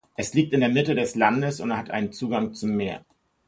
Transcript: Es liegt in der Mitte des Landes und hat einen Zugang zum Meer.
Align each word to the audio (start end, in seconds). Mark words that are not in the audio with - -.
Es 0.17 0.33
liegt 0.33 0.53
in 0.53 0.61
der 0.61 0.69
Mitte 0.69 0.95
des 0.95 1.13
Landes 1.13 1.59
und 1.59 1.77
hat 1.77 1.91
einen 1.91 2.11
Zugang 2.11 2.55
zum 2.55 2.75
Meer. 2.75 3.05